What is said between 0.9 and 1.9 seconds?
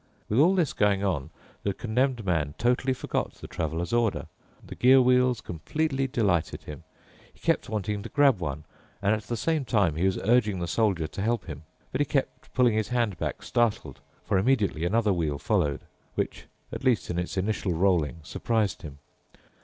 on, the